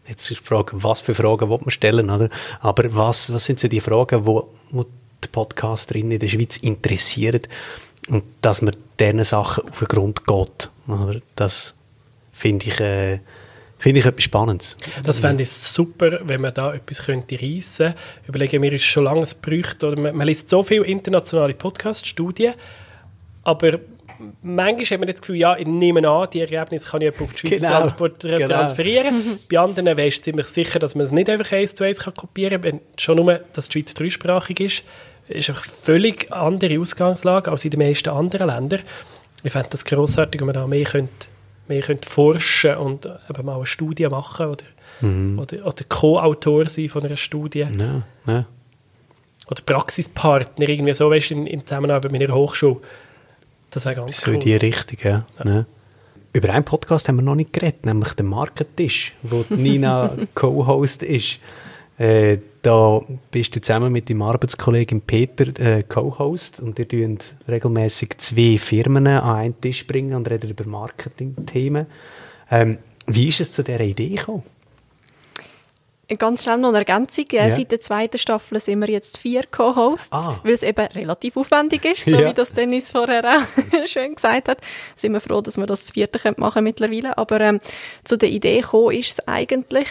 [0.08, 2.30] jetzt ist die Frage, was für Fragen will man stellen, oder?
[2.62, 7.41] Aber was, was sind so die Fragen, wo, wo die Podcasterinnen in der Schweiz interessieren?
[8.08, 11.19] Und dass man diesen Sachen auf den Grund geht, oder?
[11.36, 11.76] Das
[12.32, 13.19] finde ich, äh,
[13.80, 14.78] Finde ich etwas Spannendes.
[15.04, 18.00] Das fände ich super, wenn man da etwas könnte reissen könnte.
[18.28, 22.56] Überlegen wir, ist schon lange es bräuchte, oder man, man liest so viele internationale Podcast-Studien,
[23.44, 23.80] aber
[24.42, 27.38] manchmal hat man das Gefühl, ja, ich nehme an, die Ergebnisse kann ich auf die
[27.38, 27.88] Schweiz genau.
[28.24, 28.48] genau.
[28.48, 29.40] transferieren.
[29.52, 32.62] Bei anderen weisst du ziemlich sicher, dass man es nicht einfach eins zu eins kopieren
[32.62, 34.84] kann, wenn schon nur, dass die Schweiz dreisprachig ist.
[35.28, 38.82] ist eine völlig andere Ausgangslage als in den meisten anderen Ländern.
[39.44, 41.28] Ich fände das grossartig, wenn man da mehr könnte,
[41.67, 44.63] mehr könnte forschen und eben mal eine Studie machen oder,
[45.01, 45.39] mhm.
[45.39, 47.67] oder, oder Co-Autor sein von einer Studie.
[47.77, 48.45] Ja, ja.
[49.49, 52.77] Oder Praxispartner, irgendwie so, weißt du, in, in Zusammenarbeit mit einer Hochschule.
[53.69, 54.36] Das wäre ganz so cool.
[54.36, 55.25] in die Richtung, ja.
[55.45, 55.65] ja.
[56.34, 61.39] Über einen Podcast haben wir noch nicht geredet, nämlich den Marketisch, wo Nina Co-Host ist.
[61.97, 63.01] Äh, da
[63.32, 69.08] bist du zusammen mit deinem Arbeitskollegen Peter äh, Co-Host und ihr tun regelmäßig zwei Firmen
[69.08, 71.86] an einen Tisch bringen und reden über Marketing-Themen.
[72.51, 74.43] Ähm, wie ist es zu dieser Idee gekommen?
[76.19, 77.25] Ganz schnell noch eine Ergänzung.
[77.32, 77.49] Yeah.
[77.51, 80.39] Seit der zweiten Staffel sind wir jetzt vier Co-Hosts, ah.
[80.43, 82.30] weil es eben relativ aufwendig ist, so ja.
[82.30, 84.60] wie das Dennis vorher auch schön gesagt hat.
[84.97, 87.17] Sind wir froh, dass wir das vierte machen können mittlerweile.
[87.17, 87.62] Aber ähm,
[88.03, 89.88] zu der Idee gekommen ist es eigentlich,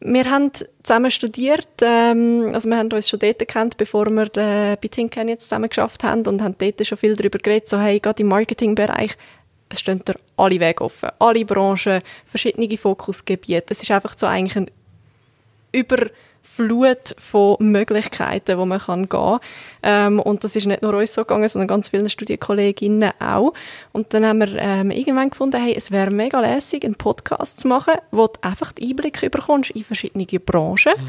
[0.00, 0.50] wir haben
[0.82, 5.28] zusammen studiert, ähm, also wir haben uns schon dort gekannt, bevor wir äh, bei Tinken
[5.28, 8.28] jetzt zusammen geschafft haben und haben dort schon viel darüber geredet, so hey, gerade im
[8.28, 9.16] Marketingbereich,
[9.68, 13.66] es stehen da alle Wege offen, alle Branchen, verschiedene Fokusgebiete.
[13.70, 14.70] Es ist einfach so eigentlich ein
[15.72, 16.06] über
[16.46, 19.40] Flut von Möglichkeiten, wo man kann gehen kann.
[19.82, 23.54] Ähm, und das ist nicht nur uns so gegangen, sondern ganz vielen Studienkolleginnen auch.
[23.92, 27.68] Und dann haben wir ähm, irgendwann gefunden, hey, es wäre mega lässig, einen Podcast zu
[27.68, 31.08] machen, wo du einfach den Einblick bekommst in verschiedene Branchen, mhm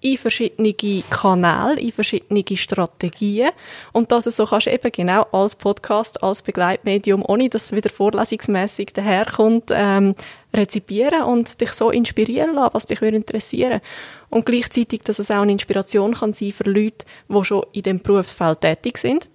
[0.00, 0.74] in verschiedene
[1.10, 3.50] Kanäle, in verschiedene Strategien
[3.92, 7.90] und dass es so kannst eben genau als Podcast, als Begleitmedium, ohne dass es wieder
[7.90, 10.14] vorlesungsmässig daherkommt, ähm,
[10.56, 13.80] rezipieren und dich so inspirieren lassen, was dich interessieren
[14.30, 18.00] und gleichzeitig, dass es auch eine Inspiration kann sein für Leute, die schon in dem
[18.00, 19.28] Berufsfeld tätig sind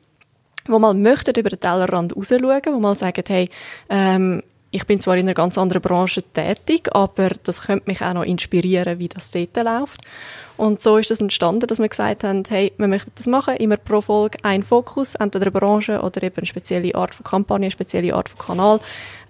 [0.67, 3.49] wo mal möchten über den Tellerrand rausschauen, wo mal sagen, hey,
[3.89, 8.13] ähm, ich bin zwar in einer ganz anderen Branche tätig, aber das könnte mich auch
[8.13, 10.01] noch inspirieren, wie das dort läuft.
[10.61, 13.77] Und so ist das entstanden, dass wir gesagt haben, hey, wir möchten das machen, immer
[13.77, 17.71] pro Folge ein Fokus, entweder eine Branche oder eben eine spezielle Art von Kampagne, eine
[17.71, 18.79] spezielle Art von Kanal.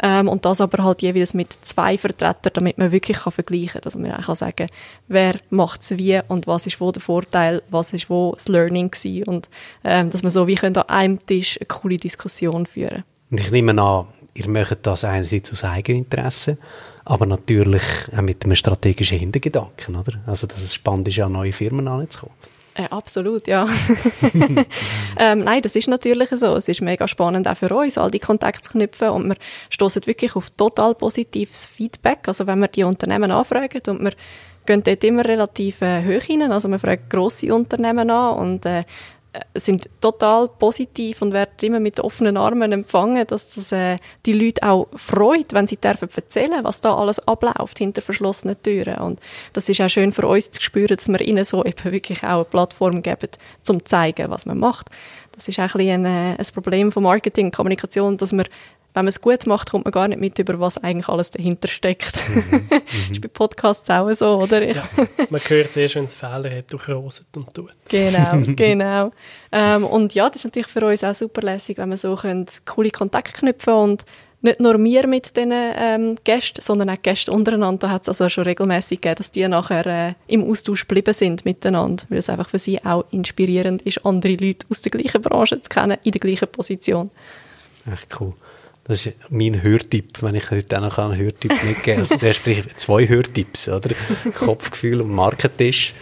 [0.04, 3.82] Ähm, und das aber halt jeweils mit zwei Vertretern, damit man wirklich kann vergleichen kann.
[3.82, 4.68] Dass man auch sagen kann,
[5.08, 8.92] wer macht es wie und was ist wo der Vorteil, was ist wo das Learning
[8.92, 9.24] gewesen.
[9.24, 9.50] Und
[9.86, 13.06] ähm, dass man so wie können an einem Tisch eine coole Diskussion führen
[13.40, 16.58] ich nehme an, ihr möchtet das einerseits aus Eigeninteresse,
[17.12, 17.84] aber natürlich
[18.16, 20.22] auch mit einem strategischen Hintergedanken, oder?
[20.26, 22.34] Also, dass es spannend ist, an neue Firmen anzukommen.
[22.74, 23.68] Äh, absolut, ja.
[25.20, 26.56] ähm, nein, das ist natürlich so.
[26.56, 29.36] Es ist mega spannend auch für uns, all die Kontakte zu knüpfen und wir
[29.70, 32.20] stoßen wirklich auf total positives Feedback.
[32.28, 34.14] Also wenn wir die Unternehmen anfragen und wir
[34.66, 38.86] gehen dort immer relativ äh, hoch hinein, also wir fragen grosse Unternehmen an und äh,
[39.56, 44.68] sind total positiv und werden immer mit offenen Armen empfangen, dass das äh, die Leute
[44.68, 48.98] auch freut, wenn sie dürfen erzählen, was da alles abläuft hinter verschlossenen Türen.
[48.98, 49.20] Und
[49.54, 52.30] das ist auch schön für uns zu spüren, dass wir ihnen so eben wirklich auch
[52.30, 53.30] eine Plattform geben,
[53.64, 54.90] zum zu zeigen, was man macht.
[55.32, 58.46] Das ist auch ein, ein, äh, ein Problem von Marketing und Kommunikation, dass man
[58.94, 61.68] wenn man es gut macht, kommt man gar nicht mit über, was eigentlich alles dahinter
[61.68, 62.24] steckt.
[62.28, 62.44] Mhm.
[62.70, 63.12] mhm.
[63.12, 64.64] ist bei Podcasts auch so, oder?
[64.64, 64.84] Ja,
[65.30, 67.74] man hört es erst, wenn es Fehler hat, durchroset und tut.
[67.88, 69.12] Genau, genau.
[69.52, 72.46] Ähm, und ja, das ist natürlich für uns auch super lässig, wenn wir so können,
[72.66, 74.06] coole Kontakte knüpfen und
[74.44, 77.88] nicht nur wir mit diesen ähm, Gästen, sondern auch Gäste untereinander.
[77.88, 81.46] Da hat es also schon regelmäßig gegeben, dass die nachher äh, im Austausch geblieben sind
[81.46, 85.62] miteinander, weil es einfach für sie auch inspirierend ist, andere Leute aus der gleichen Branche
[85.62, 87.12] zu kennen, in der gleichen Position.
[87.92, 88.34] Echt cool.
[88.92, 91.98] Das ist mein Hörtipp, wenn ich heute auch noch einen Hörtipp mitgeben kann.
[92.00, 92.42] Also zuerst
[92.76, 93.92] zwei Hörtipps, oder?
[94.36, 95.94] Kopfgefühl und Marketisch.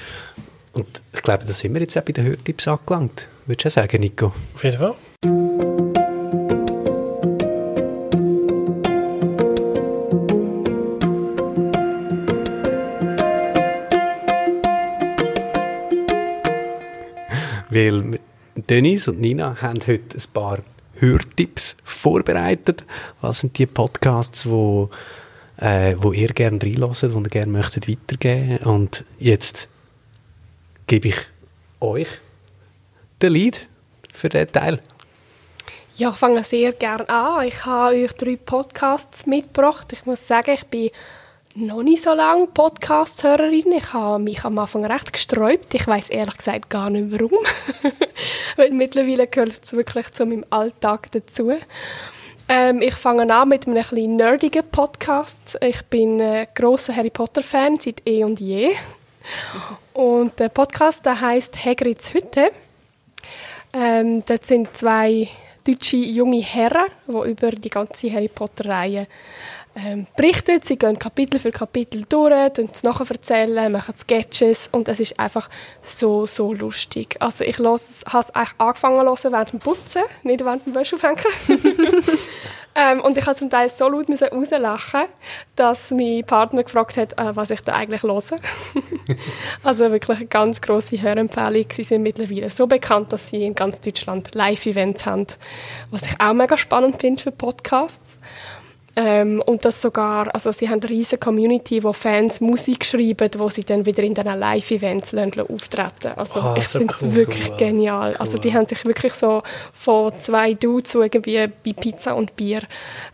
[0.73, 3.27] Und ich glaube, da sind wir jetzt auch bei den Hörtipps angelangt.
[3.45, 4.33] Würdest du auch sagen, Nico?
[4.55, 4.95] Auf jeden Fall.
[17.69, 18.19] Weil
[18.67, 20.57] Dennis und Nina haben heute ein paar
[20.99, 22.85] Hörtipps vorbereitet.
[23.21, 24.89] Was sind die Podcasts, wo,
[25.57, 28.57] äh, wo ihr gerne reinlässt, und ihr gerne möchtet weitergeben?
[28.59, 29.67] Und jetzt
[30.87, 31.17] gebe ich
[31.79, 32.07] euch
[33.21, 33.67] den Lead
[34.13, 34.79] für diesen Teil.
[35.95, 37.45] Ja, ich fange sehr gerne an.
[37.45, 39.91] Ich habe euch drei Podcasts mitgebracht.
[39.91, 40.91] Ich muss sagen, ich bin
[41.59, 43.71] noch nicht so lange Podcast-Hörerin.
[43.73, 45.73] Ich habe mich am Anfang recht gesträubt.
[45.73, 47.37] Ich weiß ehrlich gesagt gar nicht warum.
[48.55, 51.51] Weil mittlerweile gehört es wirklich zu meinem Alltag dazu.
[52.47, 55.57] Ähm, ich fange an mit einem etwas nerdigen Podcast.
[55.61, 58.75] Ich bin ein grosser Harry Potter-Fan seit eh und je.
[59.93, 62.51] Und der Podcast der heißt Hagrids Hütte.
[63.73, 65.27] Ähm, dort sind zwei
[65.65, 69.07] deutsche junge Herren, die über die ganze Harry Potter-Reihe
[69.85, 70.65] ähm, berichtet.
[70.65, 75.49] Sie gehen Kapitel für Kapitel durch, es nachher erzählen, machen Sketches und es ist einfach
[75.81, 77.15] so, so lustig.
[77.19, 78.03] Also ich habe es
[78.57, 81.23] angefangen zu hören während dem Putzen, nicht während dem Wäscheaufhängen.
[82.75, 85.05] ähm, und ich habe zum Teil so laut rauslachen,
[85.55, 88.19] dass mein Partner gefragt hat, äh, was ich da eigentlich höre.
[89.63, 91.65] also wirklich eine ganz grosse Hörempfehlung.
[91.71, 95.27] Sie sind mittlerweile so bekannt, dass sie in ganz Deutschland Live-Events haben,
[95.91, 98.19] was ich auch mega spannend finde für Podcasts.
[98.95, 103.49] Ähm, und das sogar, also sie haben eine riesige Community, wo Fans Musik schreiben, wo
[103.49, 107.57] sie dann wieder in diesen Live-Events auftreten Also oh, ich finde es cool, wirklich cool.
[107.57, 108.11] genial.
[108.11, 108.17] Cool.
[108.17, 112.61] Also die haben sich wirklich so von zwei Dudes so irgendwie bei Pizza und Bier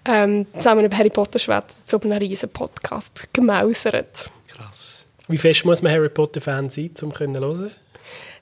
[0.06, 4.32] ähm, zusammen über Harry Potter schwätzen, zu einem riesen Podcast gemausert.
[4.48, 5.06] Krass.
[5.28, 7.72] Wie fest muss man Harry Potter-Fan sein, um zu hören?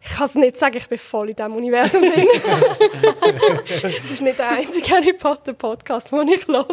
[0.06, 2.28] Ich kann es nicht sagen, ich bin voll in diesem Universum drin.
[4.06, 6.66] Es ist nicht der einzige Harry Potter Podcast, den ich höre.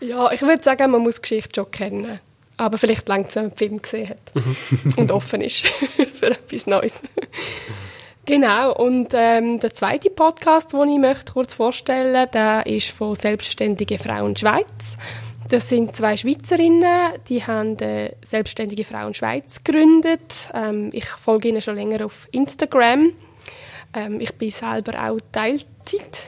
[0.00, 2.20] ja, ich würde sagen, man muss Geschichte schon kennen.
[2.58, 4.18] Aber vielleicht langt es, wenn man den Film gesehen hat
[4.96, 5.66] und offen ist
[6.12, 7.02] für etwas Neues.
[8.24, 13.14] Genau, und ähm, der zweite Podcast, den ich möchte kurz vorstellen möchte, der ist von
[13.14, 14.96] Selbstständige Frauen Schweiz.
[15.48, 20.50] Das sind zwei Schweizerinnen, die haben äh, selbstständige Frauen Schweiz gegründet.
[20.52, 23.12] Ähm, ich folge ihnen schon länger auf Instagram.
[23.94, 25.64] Ähm, ich bin selber auch Teilzeit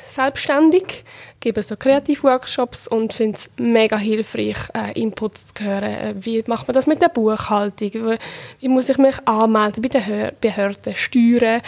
[0.07, 1.05] selbstständig,
[1.41, 5.83] gebe so Kreativworkshops und finde es mega hilfreich, äh, Inputs zu hören.
[5.83, 8.17] Äh, wie macht man das mit der Buchhaltung?
[8.61, 11.63] Wie, muss ich mich anmelden bei den Behörden, Steuern?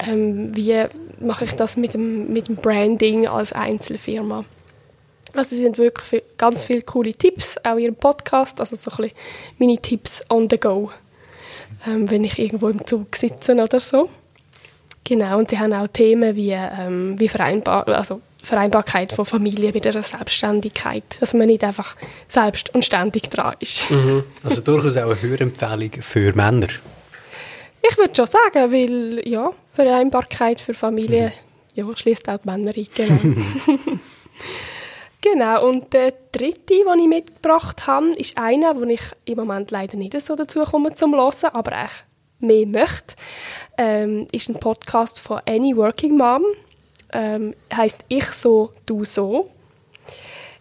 [0.00, 0.86] Ähm, wie
[1.20, 4.44] mache ich das mit dem, mit dem Branding als Einzelfirma?
[5.36, 8.90] Also sie sind wirklich viel, ganz viele coole Tipps, auch in ihrem Podcast, also so
[8.90, 9.12] ein bisschen
[9.58, 10.90] meine Tipps on the go,
[11.86, 14.08] ähm, wenn ich irgendwo im Zug sitze oder so.
[15.04, 19.86] Genau, und sie haben auch Themen wie, ähm, wie vereinbar, also Vereinbarkeit von Familie mit
[19.86, 21.96] einer Selbstständigkeit, dass man nicht einfach
[22.26, 23.90] selbst und ständig dran ist.
[23.90, 24.24] Mhm.
[24.42, 26.68] Also durchaus auch eine Hörempfehlung für Männer.
[27.88, 31.32] Ich würde schon sagen, weil ja, Vereinbarkeit für Familie
[31.74, 31.88] mhm.
[31.88, 32.86] ja, schließt auch die Männer ein.
[32.94, 33.18] Genau.
[35.32, 39.96] Genau, und der dritte, den ich mitgebracht habe, ist einer, wo ich im Moment leider
[39.96, 42.04] nicht so dazu komme zum Hören, aber echt
[42.38, 43.16] mehr möchte.
[43.76, 46.44] Ähm, ist ein Podcast von Any Working Mom.
[47.12, 49.50] Ähm, heißt Ich so, du so.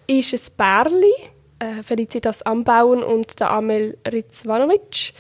[0.07, 1.13] Ist ein Bärli,
[1.59, 5.13] äh, Felicitas Anbauen und der Amel Rizvanovic.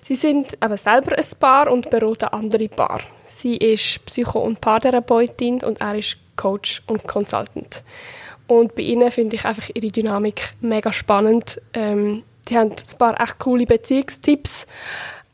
[0.00, 3.00] Sie sind aber selber ein Paar und beraten andere Paar.
[3.26, 7.82] Sie ist Psycho- und Paartherapeutin und er ist Coach und Consultant.
[8.46, 11.60] Und bei ihnen finde ich einfach ihre Dynamik mega spannend.
[11.74, 14.66] Ähm, die haben ein paar echt coole Beziehungstipps.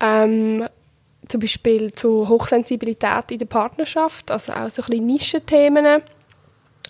[0.01, 0.69] Ähm,
[1.29, 6.03] zum Beispiel zu Hochsensibilität in der Partnerschaft, also auch so ein bisschen Nischenthemen.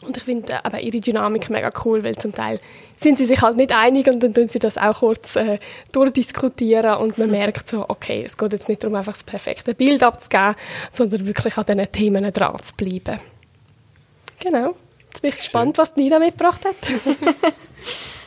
[0.01, 2.61] Und ich finde aber ihre Dynamik mega cool, weil zum Teil
[2.97, 5.59] sind sie sich halt nicht einig und dann tun sie das auch kurz äh,
[5.91, 10.05] durchdiskutieren und man merkt so, okay, es geht jetzt nicht darum, einfach das perfekte Bild
[10.05, 10.55] abzugeben,
[10.93, 13.21] sondern wirklich an diesen Themen dran zu bleiben.
[14.39, 14.77] Genau.
[15.09, 15.83] Jetzt bin ich gespannt, Schön.
[15.83, 16.77] was Nina mitgebracht hat.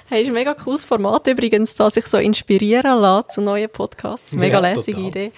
[0.10, 4.34] hey, ist ein mega cooles Format übrigens, da sich so inspirieren lässt zu neuen Podcasts.
[4.36, 5.08] Mega ja, lässige total.
[5.08, 5.32] Idee.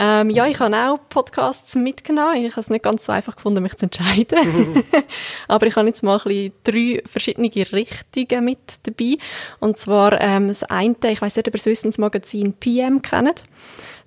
[0.00, 2.44] Ähm, ja, ich habe auch Podcasts mitgenommen.
[2.44, 4.84] Ich habe es nicht ganz so einfach gefunden, mich zu entscheiden.
[5.48, 9.16] Aber ich habe jetzt mal ein bisschen drei verschiedene Richtungen mit dabei.
[9.58, 13.42] Und zwar ähm, das eine, ich weiß nicht, ob ihr das Wissensmagazin PM kennt.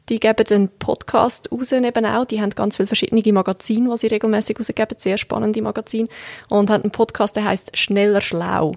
[0.10, 2.26] Die geben einen Podcast raus eben auch.
[2.26, 6.08] Die haben ganz viele verschiedene Magazine, die sie regelmäßig rausgeben, sehr spannende Magazine.
[6.50, 8.74] Und haben einen Podcast, der heißt Schneller Schlau.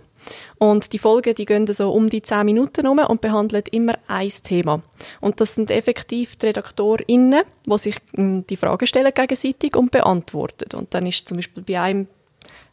[0.58, 4.28] Und die Folgen, die gehen so um die 10 Minuten um und behandeln immer ein
[4.28, 4.82] Thema.
[5.20, 10.76] Und das sind effektiv die RedaktorInnen, die sich hm, die Fragen stellen gegenseitig und beantworten.
[10.76, 12.06] Und dann ist zum Beispiel bei einem,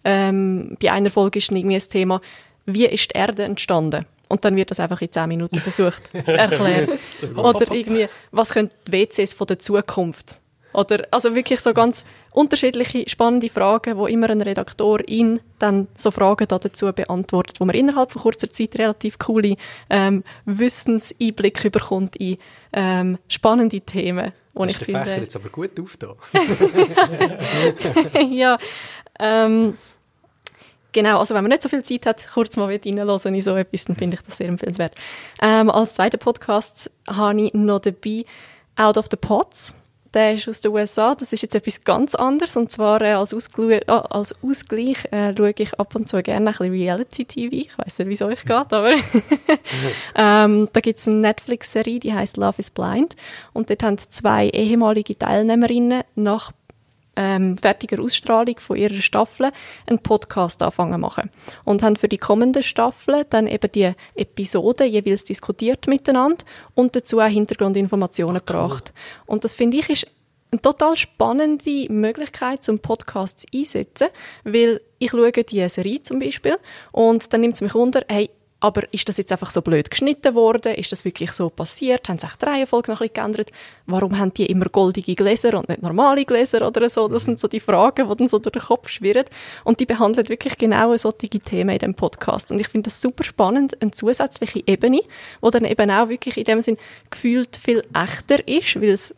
[0.03, 2.21] ähm, bei einer Folge ist irgendwie das Thema,
[2.65, 4.05] wie ist die Erde entstanden?
[4.31, 6.87] Und dann wird das einfach in 10 Minuten versucht zu erklären.
[7.35, 10.41] Oder irgendwie, was können die WCs von der Zukunft?
[10.73, 16.47] Oder, also wirklich so ganz unterschiedliche, spannende Fragen, wo immer ein Redaktorin dann so Fragen
[16.47, 19.57] dazu beantwortet, wo man innerhalb von kurzer Zeit relativ coole
[19.89, 22.37] ähm, Wissenseinblicke bekommt in
[22.71, 24.31] ähm, spannende Themen.
[24.53, 26.15] Wo ich finde, Fächer jetzt aber gut auf da.
[28.29, 28.57] ja,
[29.19, 29.77] ähm,
[30.93, 33.85] Genau, also wenn man nicht so viel Zeit hat, kurz mal reinhören in so etwas,
[33.85, 34.95] dann finde ich das sehr empfehlenswert.
[35.41, 38.25] Ähm, als zweiter Podcast habe ich noch dabei
[38.75, 39.73] Out of the Pots.
[40.13, 41.15] Der ist aus den USA.
[41.15, 42.57] Das ist jetzt etwas ganz anderes.
[42.57, 46.49] Und zwar äh, als, Ausgleich, äh, als Ausgleich äh, schaue ich ab und zu gerne
[46.49, 47.55] ein bisschen Reality-TV.
[47.55, 48.91] Ich weiß nicht, wie es euch geht, aber
[50.15, 53.15] ähm, da gibt es eine Netflix-Serie, die heißt Love is Blind.
[53.53, 56.51] Und dort haben zwei ehemalige Teilnehmerinnen nach
[57.15, 59.51] ähm, fertiger Ausstrahlung von ihrer Staffel
[59.85, 61.29] einen Podcast anfangen machen
[61.65, 66.45] und haben für die kommenden Staffeln dann eben die Episoden jeweils diskutiert miteinander
[66.75, 68.45] und dazu auch Hintergrundinformationen cool.
[68.45, 68.93] gebracht.
[69.25, 70.07] Und das finde ich ist
[70.51, 74.09] eine total spannende Möglichkeit, zum Podcast einsetzen,
[74.43, 76.57] weil ich schaue die Serie zum Beispiel
[76.91, 78.29] und dann nimmt es mich unter, hey,
[78.61, 80.75] aber ist das jetzt einfach so blöd geschnitten worden?
[80.75, 82.07] Ist das wirklich so passiert?
[82.07, 83.51] Haben sich die Reihenfolge noch ein bisschen geändert?
[83.87, 87.07] Warum haben die immer goldige Gläser und nicht normale Gläser oder so?
[87.07, 89.25] Das sind so die Fragen, die dann so durch den Kopf schwirren.
[89.63, 92.51] Und die behandelt wirklich genau solche Themen in dem Podcast.
[92.51, 95.01] Und ich finde das super spannend, eine zusätzliche Ebene,
[95.41, 96.77] wo dann eben auch wirklich in dem Sinn
[97.09, 99.15] gefühlt viel echter ist, weil es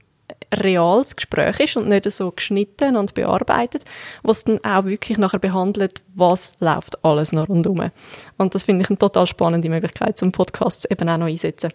[0.54, 3.86] reales Gespräch ist und nicht so geschnitten und bearbeitet,
[4.24, 7.92] was dann auch wirklich nachher behandelt, was läuft alles noch rundherum.
[8.38, 11.72] Und das finde ich eine total spannende Möglichkeit, zum Podcast eben auch noch einsetzen.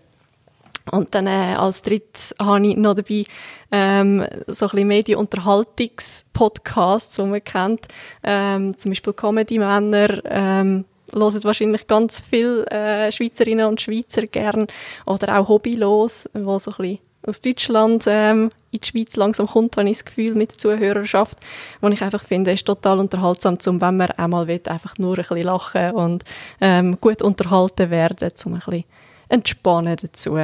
[0.90, 3.24] Und dann äh, als drittes habe ich noch dabei
[3.70, 7.88] ähm, so ein bisschen Medienunterhaltungspodcasts, die man kennt,
[8.22, 14.66] ähm, zum Beispiel Comedy-Männer, ähm, hören wahrscheinlich ganz viele äh, Schweizerinnen und Schweizer gern
[15.06, 19.76] oder auch Hobbylos, wo so ein bisschen aus Deutschland ähm, in die Schweiz langsam kommt,
[19.76, 21.38] habe ich das Gefühl, mit der Zuhörerschaft,
[21.80, 25.22] wo ich einfach finde, ist total unterhaltsam, zum, wenn man einmal will, einfach nur ein
[25.22, 26.24] bisschen lachen und
[26.60, 28.84] ähm, gut unterhalten werden, um ein bisschen
[29.28, 30.38] entspannen dazu.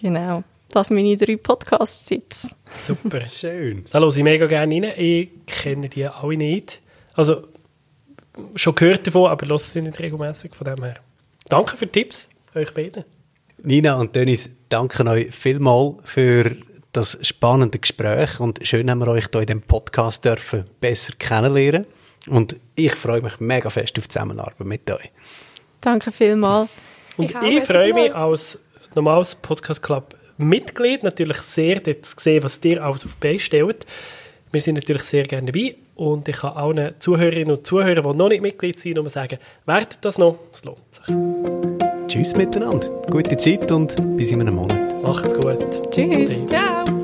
[0.00, 0.44] Genau.
[0.70, 2.54] Das sind meine drei Podcast-Tipps.
[2.72, 3.20] Super.
[3.26, 3.86] Schön.
[3.90, 4.92] Da höre ich mega gerne rein.
[4.96, 6.82] Ich kenne die alle nicht.
[7.14, 7.48] Also,
[8.54, 10.96] schon gehört davon, aber höre sie nicht regelmäßig von dem her.
[11.48, 13.04] Danke für die Tipps, euch beiden.
[13.62, 16.56] Nina und Dennis, danke euch vielmals für
[16.92, 21.86] das spannende Gespräch und schön haben wir euch hier in dem Podcast dürfen besser kennenlernen
[22.28, 25.10] und ich freue mich mega fest auf die Zusammenarbeit mit euch.
[25.80, 26.70] Danke vielmals.
[27.16, 28.58] Und ich, ich freue mich als
[28.94, 33.86] normales Podcast Club Mitglied natürlich sehr, dort zu sehen, was ihr alles auf die stellt.
[34.52, 38.28] Wir sind natürlich sehr gerne dabei und ich kann allen Zuhörerinnen und Zuhörern, die noch
[38.28, 41.87] nicht Mitglied sind, nur sagen, werdet das noch, es lohnt sich.
[42.08, 42.88] Tschüss miteinander.
[43.10, 45.02] Gute Zeit und bis in einem Monat.
[45.02, 45.92] Macht's gut.
[45.92, 46.46] Tschüss.
[46.46, 46.97] Ciao.